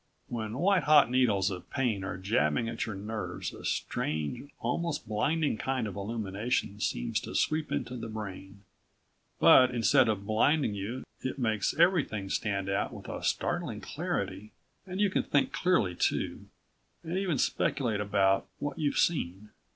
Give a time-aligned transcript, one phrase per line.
[0.29, 5.57] When white hot needles of pain are jabbing at your nerves a strange, almost blinding
[5.59, 8.63] kind of illumination seems to sweep into the brain.
[9.39, 14.53] But instead of blinding you it makes everything stand out with a startling clarity
[14.87, 16.47] and you can think clearly too,
[17.03, 19.51] and even speculate about what you've seen.